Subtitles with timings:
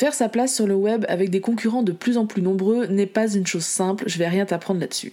[0.00, 3.04] Faire sa place sur le web avec des concurrents de plus en plus nombreux n'est
[3.04, 5.12] pas une chose simple, je vais rien t'apprendre là-dessus.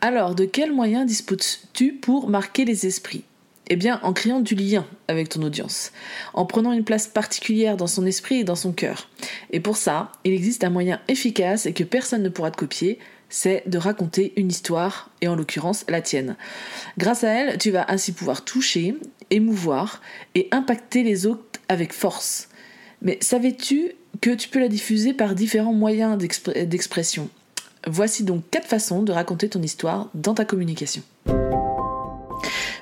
[0.00, 3.22] Alors, de quels moyens disposes-tu pour marquer les esprits?
[3.68, 5.92] Eh bien, en créant du lien avec ton audience,
[6.34, 9.08] en prenant une place particulière dans son esprit et dans son cœur.
[9.52, 12.98] Et pour ça, il existe un moyen efficace et que personne ne pourra te copier,
[13.28, 16.34] c'est de raconter une histoire, et en l'occurrence la tienne.
[16.98, 18.96] Grâce à elle, tu vas ainsi pouvoir toucher,
[19.30, 20.02] émouvoir
[20.34, 22.48] et impacter les autres avec force.
[23.02, 27.28] Mais savais-tu que tu peux la diffuser par différents moyens d'expression
[27.88, 31.02] Voici donc quatre façons de raconter ton histoire dans ta communication.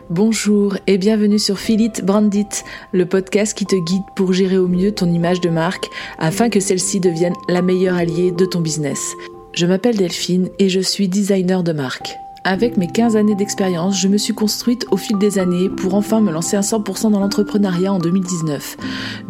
[0.09, 2.49] Bonjour et bienvenue sur Philip Brandit,
[2.93, 6.61] le podcast qui te guide pour gérer au mieux ton image de marque afin que
[6.61, 9.13] celle-ci devienne la meilleure alliée de ton business.
[9.53, 12.17] Je m'appelle Delphine et je suis designer de marque.
[12.47, 16.21] Avec mes 15 années d'expérience, je me suis construite au fil des années pour enfin
[16.21, 18.77] me lancer à 100% dans l'entrepreneuriat en 2019.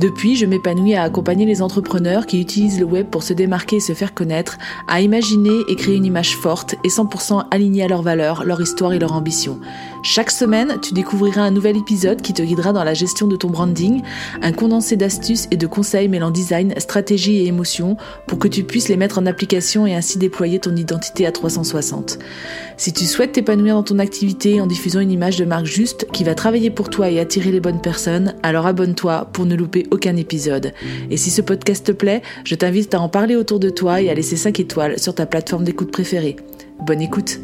[0.00, 3.80] Depuis, je m'épanouis à accompagner les entrepreneurs qui utilisent le web pour se démarquer et
[3.80, 8.02] se faire connaître, à imaginer et créer une image forte et 100% alignée à leurs
[8.02, 9.60] valeurs, leur histoire et leur ambition.
[10.06, 13.48] Chaque semaine, tu découvriras un nouvel épisode qui te guidera dans la gestion de ton
[13.48, 14.02] branding,
[14.42, 18.90] un condensé d'astuces et de conseils mêlant design, stratégie et émotion pour que tu puisses
[18.90, 22.18] les mettre en application et ainsi déployer ton identité à 360.
[22.76, 26.22] Si tu souhaites t'épanouir dans ton activité en diffusant une image de marque juste qui
[26.22, 30.16] va travailler pour toi et attirer les bonnes personnes, alors abonne-toi pour ne louper aucun
[30.16, 30.74] épisode.
[31.10, 34.10] Et si ce podcast te plaît, je t'invite à en parler autour de toi et
[34.10, 36.36] à laisser 5 étoiles sur ta plateforme d'écoute préférée.
[36.86, 37.40] Bonne écoute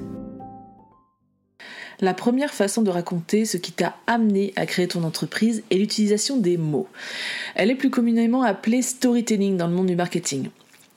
[2.00, 6.36] la première façon de raconter ce qui t'a amené à créer ton entreprise est l'utilisation
[6.36, 6.88] des mots.
[7.54, 10.48] Elle est plus communément appelée storytelling dans le monde du marketing.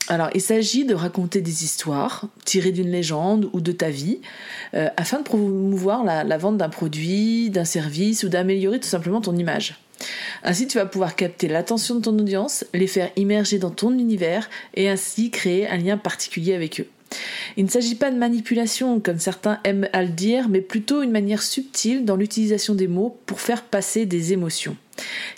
[0.08, 4.20] Alors, il s'agit de raconter des histoires tirées d'une légende ou de ta vie
[4.74, 9.34] euh, afin de promouvoir la, vente d'un produit, d'un service ou d'améliorer tout simplement ton
[9.34, 9.80] image.
[10.42, 14.50] Ainsi, tu vas pouvoir capter l'attention de ton audience, les faire immerger dans ton univers
[14.74, 16.88] et ainsi créer un lien particulier avec eux.
[17.56, 21.10] Il ne s'agit pas de manipulation, comme certains aiment à le dire, mais plutôt une
[21.10, 24.76] manière subtile dans l'utilisation des mots pour faire passer des émotions.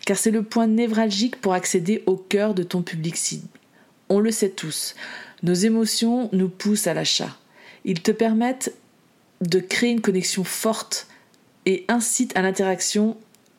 [0.04, 3.48] Car c'est le point névralgique pour accéder au cœur de ton public cible.
[4.09, 4.94] On le sait tous,
[5.42, 7.36] nos émotions nous poussent à l'achat.
[7.84, 8.72] Ils te permettent
[9.41, 11.09] de créer une connexion forte
[11.66, 13.16] et incitent à l'interaction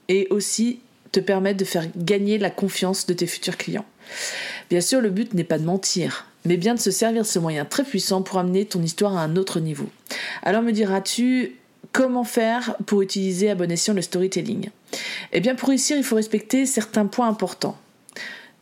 [0.07, 0.79] et aussi
[1.11, 3.85] te permettent de faire gagner la confiance de tes futurs clients.
[4.69, 7.65] Bien sûr, le but n'est pas de mentir, mais bien de se servir ce moyen
[7.65, 9.87] très puissant pour amener ton histoire à un autre niveau.
[10.43, 11.57] Alors me diras-tu,
[11.91, 14.69] comment faire pour utiliser à bon escient le storytelling?
[15.33, 17.77] Eh bien, pour réussir, il faut respecter certains points importants.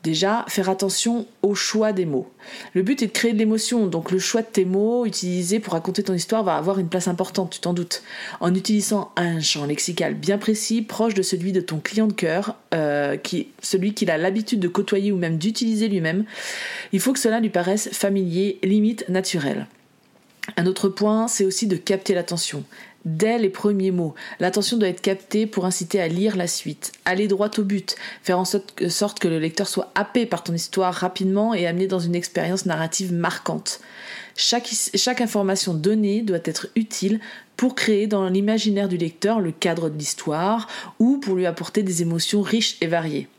[0.06, 2.32] Déjà, faire attention au choix des mots.
[2.76, 5.74] Le but est de créer de l'émotion, donc le choix de tes mots utilisés pour
[5.74, 8.04] raconter ton histoire va avoir une place importante, tu t'en doutes.
[8.40, 12.56] En utilisant un champ lexical bien précis, proche de celui de ton client de cœur,
[12.76, 13.18] euh,
[13.64, 16.26] celui qu'il a l'habitude de côtoyer ou même d'utiliser lui-même,
[16.92, 19.66] il faut que cela lui paraisse familier, limite naturel.
[20.56, 22.64] Un autre point, c'est aussi de capter l'attention
[23.06, 24.16] dès les premiers mots.
[24.40, 28.40] L'attention doit être captée pour inciter à lire la suite, aller droit au but, faire
[28.40, 32.16] en sorte que le lecteur soit happé par ton histoire rapidement et amené dans une
[32.16, 33.80] expérience narrative marquante.
[34.36, 37.20] Chaque, chaque information donnée doit être utile
[37.56, 40.68] pour créer dans l'imaginaire du lecteur le cadre de l'histoire
[41.00, 43.30] ou pour lui apporter des émotions riches et variées.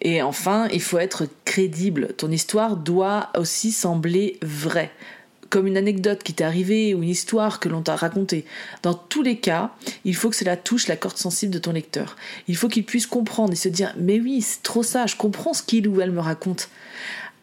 [0.00, 2.14] Et enfin, il faut être crédible.
[2.16, 4.90] Ton histoire doit aussi sembler vraie
[5.52, 8.46] comme une anecdote qui t'est arrivée ou une histoire que l'on t'a racontée.
[8.82, 9.70] Dans tous les cas,
[10.06, 12.16] il faut que cela touche la corde sensible de ton lecteur.
[12.48, 15.52] Il faut qu'il puisse comprendre et se dire Mais oui, c'est trop ça, je comprends
[15.52, 16.70] ce qu'il ou elle me raconte.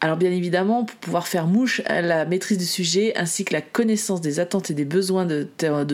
[0.00, 4.20] Alors bien évidemment, pour pouvoir faire mouche, la maîtrise du sujet ainsi que la connaissance
[4.20, 5.44] des attentes et des besoins de,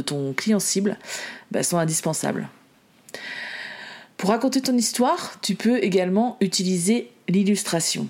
[0.00, 0.97] ton client cible
[1.50, 2.49] bah, sont indispensables.
[4.16, 8.09] Pour raconter ton histoire, tu peux également utiliser l'illustration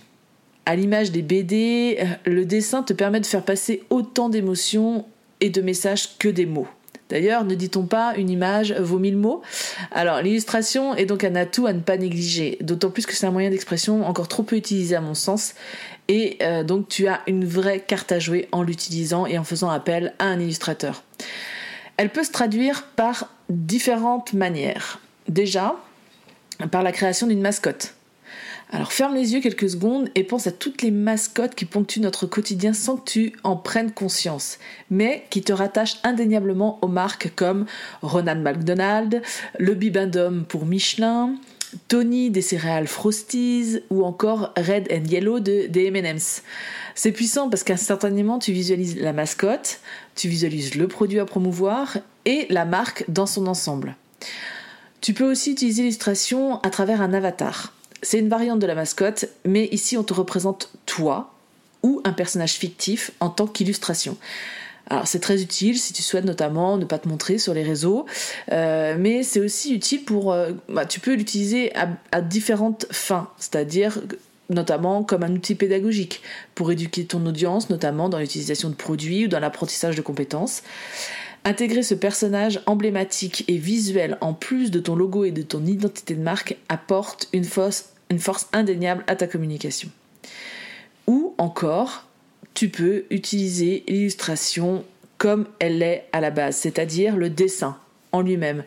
[0.66, 5.06] à l'image des BD, euh, le dessin te permet de faire passer autant d'émotions
[5.40, 6.68] et de messages que des mots.
[7.08, 9.42] D'ailleurs, ne dit-on pas une image vaut mille mots?
[9.92, 13.30] Alors, l'illustration est donc un atout à ne pas négliger, d'autant plus que c'est un
[13.30, 15.54] moyen d'expression encore trop peu utilisé à mon sens,
[16.08, 19.70] et euh, donc tu as une vraie carte à jouer en l'utilisant et en faisant
[19.70, 21.04] appel à un illustrateur.
[21.96, 25.00] Elle peut se traduire par différentes manières.
[25.28, 25.76] Déjà,
[26.70, 27.95] par la création d'une mascotte.
[28.70, 32.26] Alors ferme les yeux quelques secondes et pense à toutes les mascottes qui ponctuent notre
[32.26, 34.58] quotidien sans que tu en prennes conscience,
[34.90, 37.66] mais qui te rattachent indéniablement aux marques comme
[38.02, 39.22] Ronald McDonald,
[39.58, 41.36] le Bibendum pour Michelin,
[41.86, 46.42] Tony des céréales Frosties ou encore Red and Yellow de, des M&M's.
[46.96, 49.78] C'est puissant parce qu'instantanément tu visualises la mascotte,
[50.16, 53.94] tu visualises le produit à promouvoir et la marque dans son ensemble.
[55.00, 57.75] Tu peux aussi utiliser l'illustration à travers un avatar
[58.06, 61.34] c'est une variante de la mascotte, mais ici on te représente toi
[61.82, 64.16] ou un personnage fictif en tant qu'illustration.
[64.88, 68.06] Alors c'est très utile si tu souhaites notamment ne pas te montrer sur les réseaux,
[68.52, 70.32] euh, mais c'est aussi utile pour...
[70.32, 74.00] Euh, bah, tu peux l'utiliser à, différentes fins, c'est-à-dire
[74.50, 76.22] notamment comme un outil pédagogique
[76.54, 80.62] pour éduquer ton audience, notamment dans l'utilisation de produits ou dans l'apprentissage de compétences.
[81.44, 86.14] Intégrer ce personnage emblématique et visuel en plus de ton logo et de ton identité
[86.14, 89.90] de marque apporte une force, une force indéniable à ta communication.
[91.06, 92.04] Ou encore,
[92.54, 94.84] tu peux utiliser l'illustration
[95.18, 97.76] comme elle est à la base, c'est-à-dire le dessin
[98.12, 98.64] en lui-même.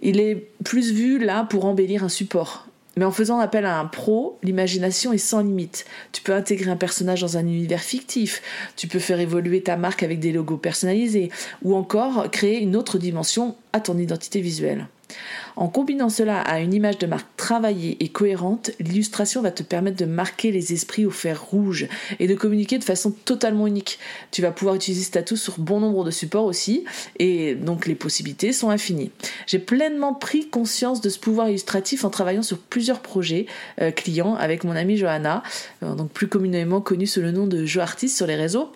[0.00, 2.66] Il est plus vu là pour embellir un support.
[2.96, 5.86] Mais en faisant appel à un pro, l'imagination est sans limite.
[6.12, 8.42] Tu peux intégrer un personnage dans un univers fictif,
[8.76, 11.30] tu peux faire évoluer ta marque avec des logos personnalisés,
[11.62, 14.88] ou encore créer une autre dimension à ton identité visuelle.
[15.56, 19.96] En combinant cela à une image de marque travaillée et cohérente, l'illustration va te permettre
[19.96, 21.88] de marquer les esprits au fer rouge
[22.20, 23.98] et de communiquer de façon totalement unique.
[24.30, 26.84] Tu vas pouvoir utiliser cet atout sur bon nombre de supports aussi,
[27.18, 29.10] et donc les possibilités sont infinies.
[29.46, 33.46] J'ai pleinement pris conscience de ce pouvoir illustratif en travaillant sur plusieurs projets
[33.80, 35.42] euh, clients avec mon amie Johanna,
[35.82, 38.70] euh, donc plus communément connue sous le nom de Jo Artist sur les réseaux.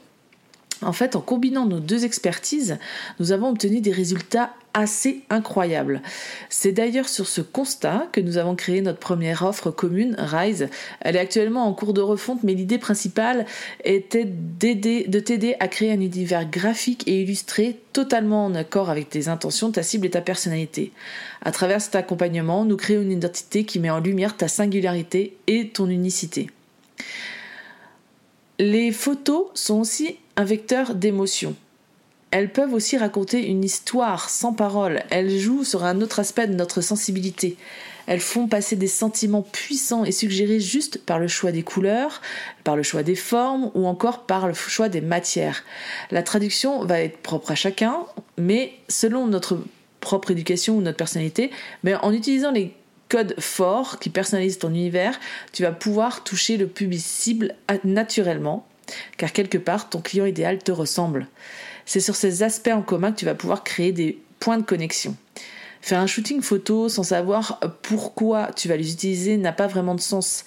[0.86, 2.78] En fait, en combinant nos deux expertises,
[3.18, 6.00] nous avons obtenu des résultats assez incroyables.
[6.48, 10.68] C'est d'ailleurs sur ce constat que nous avons créé notre première offre commune, Rise.
[11.00, 13.46] Elle est actuellement en cours de refonte, mais l'idée principale
[13.82, 19.26] était de t'aider à créer un univers graphique et illustré totalement en accord avec tes
[19.26, 20.92] intentions, ta cible et ta personnalité.
[21.42, 25.70] À travers cet accompagnement, nous créons une identité qui met en lumière ta singularité et
[25.70, 26.48] ton unicité.
[28.58, 31.54] Les photos sont aussi un vecteur d'émotion.
[32.30, 35.02] Elles peuvent aussi raconter une histoire sans parole.
[35.10, 37.58] Elles jouent sur un autre aspect de notre sensibilité.
[38.06, 42.22] Elles font passer des sentiments puissants et suggérés juste par le choix des couleurs,
[42.64, 45.62] par le choix des formes ou encore par le choix des matières.
[46.10, 47.98] La traduction va être propre à chacun,
[48.38, 49.58] mais selon notre
[50.00, 51.50] propre éducation ou notre personnalité,
[51.84, 52.72] mais en utilisant les
[53.08, 55.18] code fort qui personnalise ton univers,
[55.52, 57.54] tu vas pouvoir toucher le public cible
[57.84, 58.66] naturellement,
[59.16, 61.26] car quelque part, ton client idéal te ressemble.
[61.84, 65.16] C'est sur ces aspects en commun que tu vas pouvoir créer des points de connexion.
[65.80, 70.00] Faire un shooting photo sans savoir pourquoi tu vas les utiliser n'a pas vraiment de
[70.00, 70.44] sens.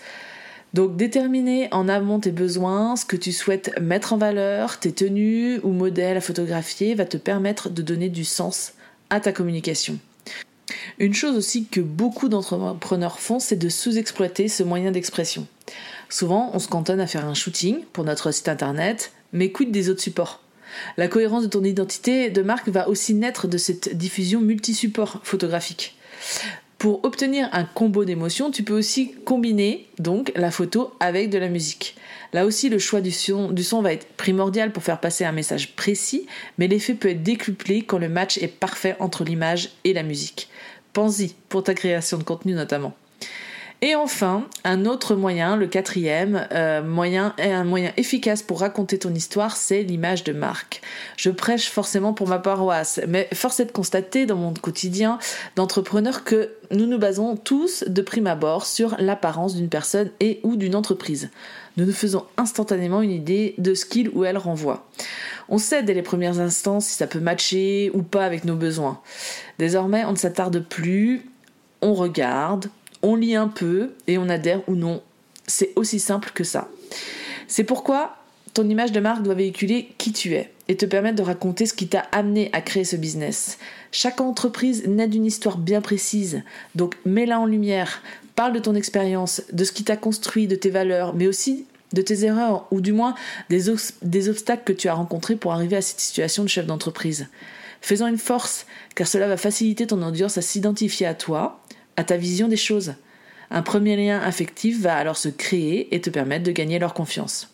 [0.74, 5.60] Donc déterminer en amont tes besoins, ce que tu souhaites mettre en valeur, tes tenues
[5.64, 8.74] ou modèles à photographier va te permettre de donner du sens
[9.10, 9.98] à ta communication.
[11.00, 15.48] Une chose aussi que beaucoup d'entrepreneurs font, c'est de sous-exploiter ce moyen d'expression.
[16.10, 19.90] Souvent, on se cantonne à faire un shooting pour notre site internet, mais quid des
[19.90, 20.42] autres supports?
[20.98, 25.96] La cohérence de ton identité de marque va aussi naître de cette diffusion multi-support photographique.
[26.78, 31.50] Pour obtenir un combo d'émotions, tu peux aussi combiner donc la photo avec de la
[31.50, 31.96] musique.
[32.32, 36.26] Là aussi, le choix du son va être primordial pour faire passer un message précis,
[36.58, 40.48] mais l'effet peut être décuplé quand le match est parfait entre l'image et la musique.
[40.94, 42.96] Pense-y pour ta création de contenu notamment.
[43.82, 49.00] Et enfin, un autre moyen, le quatrième euh, moyen, et un moyen efficace pour raconter
[49.00, 50.82] ton histoire, c'est l'image de marque.
[51.16, 55.18] Je prêche forcément pour ma paroisse, mais force est de constater dans mon quotidien
[55.56, 60.58] d'entrepreneur que nous nous basons tous de prime abord sur l'apparence d'une personne et ou
[60.58, 61.30] d'une entreprise.
[61.78, 64.90] Nous nous faisons instantanément une idée de ce qu'il ou elle renvoie.
[65.48, 69.00] On sait dès les premières instants si ça peut matcher ou pas avec nos besoins.
[69.58, 71.24] Désormais, on ne s'attarde plus,
[71.82, 72.70] on regarde,
[73.02, 75.02] on lit un peu et on adhère ou non.
[75.48, 76.70] C'est aussi simple que ça.
[77.48, 78.18] C'est pourquoi
[78.54, 81.74] ton image de marque doit véhiculer qui tu es et te permettre de raconter ce
[81.74, 83.58] qui t'a amené à créer ce business.
[83.92, 86.44] Chaque entreprise naît d'une histoire bien précise,
[86.76, 88.02] donc mets-la en lumière,
[88.36, 92.02] parle de ton expérience, de ce qui t'a construit, de tes valeurs, mais aussi de
[92.02, 93.16] tes erreurs ou du moins
[93.50, 93.70] des,
[94.30, 97.28] obstacles que tu as rencontrés pour arriver à cette situation de chef d'entreprise.
[97.82, 98.66] Faisons une force,
[98.96, 101.64] car cela va faciliter ton audience à s'identifier à toi,
[102.00, 102.94] à ta vision des choses.
[103.52, 107.50] Un premier lien affectif va alors se créer et te permettre de gagner leur confiance.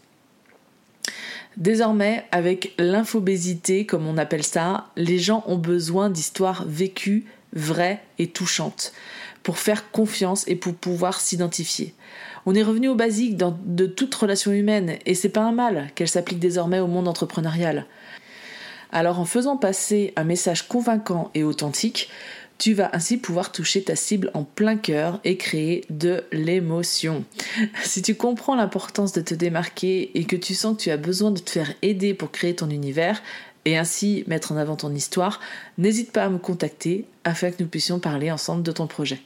[1.57, 8.27] Désormais, avec l'infobésité, comme on appelle ça, les gens ont besoin d'histoires vécues, vraies et
[8.27, 8.93] touchantes,
[9.41, 11.95] pour faire confiance et pour pouvoir s'identifier.
[12.45, 16.07] On est revenu au basique de toute relation humaine, et c'est pas un mal qu'elle
[16.07, 17.87] s'applique désormais au monde entrepreneurial.
[18.91, 22.09] Alors en faisant passer un message convaincant et authentique,
[22.57, 27.23] tu vas ainsi pouvoir toucher ta cible en plein cœur et créer de l'émotion.
[27.83, 31.31] Si tu comprends l'importance de te démarquer et que tu sens que tu as besoin
[31.31, 33.21] de te faire aider pour créer ton univers
[33.65, 35.39] et ainsi mettre en avant ton histoire,
[35.77, 39.21] n'hésite pas à me contacter afin que nous puissions parler ensemble de ton projet.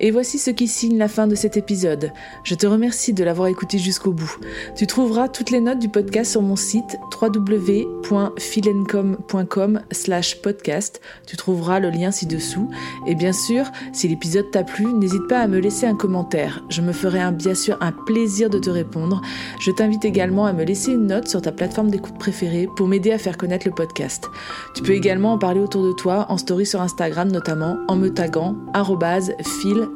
[0.00, 2.12] Et voici ce qui signe la fin de cet épisode.
[2.44, 4.38] Je te remercie de l'avoir écouté jusqu'au bout.
[4.76, 11.00] Tu trouveras toutes les notes du podcast sur mon site www.philencom.com slash podcast.
[11.26, 12.70] Tu trouveras le lien ci-dessous.
[13.06, 16.64] Et bien sûr, si l'épisode t'a plu, n'hésite pas à me laisser un commentaire.
[16.68, 19.20] Je me ferai bien sûr un plaisir de te répondre.
[19.60, 23.10] Je t'invite également à me laisser une note sur ta plateforme d'écoute préférée pour m'aider
[23.10, 24.28] à faire connaître le podcast.
[24.74, 28.10] Tu peux également en parler autour de toi en story sur Instagram notamment en me
[28.10, 28.56] taguant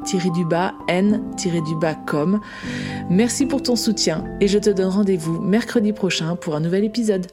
[0.06, 1.20] fil-n-com.
[3.10, 7.26] Merci pour ton soutien et je te donne rendez-vous mercredi prochain pour un nouvel épisode.